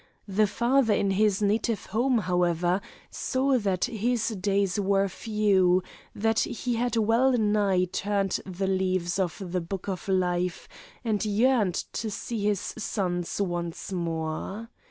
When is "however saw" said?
2.17-3.59